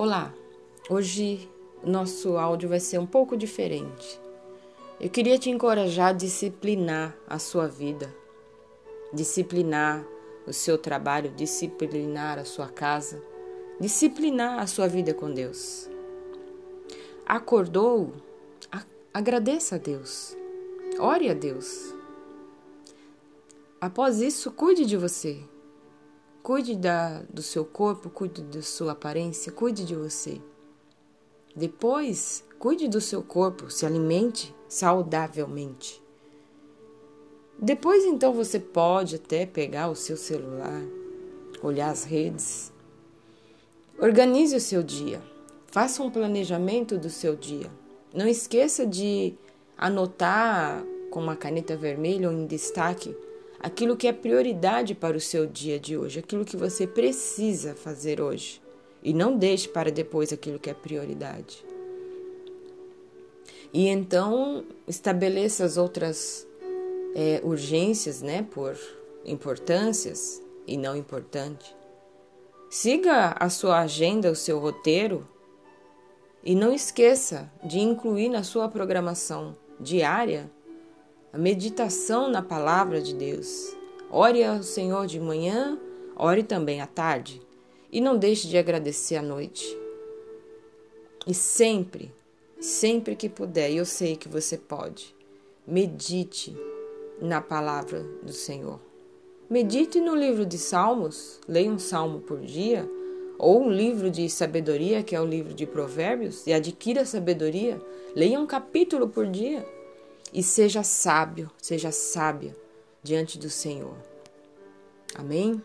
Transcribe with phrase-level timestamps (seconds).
[0.00, 0.32] Olá,
[0.88, 1.50] hoje
[1.82, 4.20] nosso áudio vai ser um pouco diferente.
[5.00, 8.14] Eu queria te encorajar a disciplinar a sua vida,
[9.12, 10.06] disciplinar
[10.46, 13.20] o seu trabalho, disciplinar a sua casa,
[13.80, 15.90] disciplinar a sua vida com Deus.
[17.26, 18.12] Acordou?
[19.12, 20.36] Agradeça a Deus,
[21.00, 21.92] ore a Deus.
[23.80, 25.40] Após isso, cuide de você,
[26.42, 30.40] Cuide da, do seu corpo, cuide da sua aparência, cuide de você.
[31.54, 36.02] Depois, cuide do seu corpo, se alimente saudavelmente.
[37.58, 40.80] Depois, então, você pode até pegar o seu celular,
[41.62, 42.72] olhar as redes.
[43.98, 45.20] Organize o seu dia.
[45.66, 47.68] Faça um planejamento do seu dia.
[48.14, 49.34] Não esqueça de
[49.76, 53.16] anotar com uma caneta vermelha ou em destaque
[53.60, 58.20] aquilo que é prioridade para o seu dia de hoje, aquilo que você precisa fazer
[58.20, 58.62] hoje.
[59.02, 61.64] E não deixe para depois aquilo que é prioridade.
[63.72, 66.46] E então estabeleça as outras
[67.14, 68.76] é, urgências, né, por
[69.24, 71.76] importâncias e não importante.
[72.70, 75.26] Siga a sua agenda, o seu roteiro
[76.44, 80.50] e não esqueça de incluir na sua programação diária
[81.38, 83.72] meditação na palavra de Deus.
[84.10, 85.78] Ore ao Senhor de manhã,
[86.16, 87.40] ore também à tarde
[87.92, 89.64] e não deixe de agradecer à noite.
[91.24, 92.12] E sempre,
[92.60, 95.14] sempre que puder, e eu sei que você pode,
[95.64, 96.56] medite
[97.22, 98.80] na palavra do Senhor.
[99.48, 102.90] Medite no livro de Salmos, leia um salmo por dia,
[103.38, 107.80] ou um livro de sabedoria, que é o livro de Provérbios, e adquira sabedoria,
[108.16, 109.64] leia um capítulo por dia
[110.32, 112.56] e seja sábio, seja sábia
[113.02, 113.96] diante do Senhor.
[115.14, 115.62] Amém?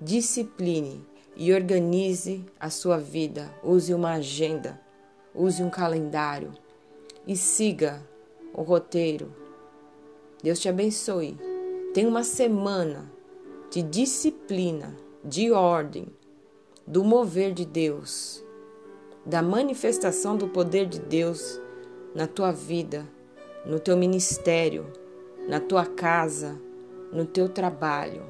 [0.00, 1.04] Discipline
[1.34, 3.52] e organize a sua vida.
[3.62, 4.80] Use uma agenda,
[5.34, 6.52] use um calendário
[7.26, 8.02] e siga
[8.54, 9.34] o roteiro.
[10.42, 11.36] Deus te abençoe.
[11.92, 13.10] Tenha uma semana
[13.70, 16.06] de disciplina, de ordem,
[16.86, 18.44] do mover de Deus,
[19.24, 21.60] da manifestação do poder de Deus
[22.14, 23.06] na tua vida
[23.66, 24.86] no teu ministério,
[25.48, 26.60] na tua casa,
[27.12, 28.22] no teu trabalho.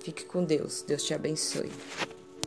[0.00, 0.82] Fique com Deus.
[0.82, 1.70] Deus te abençoe.